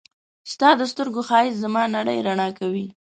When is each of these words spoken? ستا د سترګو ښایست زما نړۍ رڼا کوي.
ستا 0.51 0.69
د 0.79 0.81
سترګو 0.91 1.21
ښایست 1.29 1.57
زما 1.63 1.83
نړۍ 1.95 2.17
رڼا 2.27 2.47
کوي. 2.59 2.85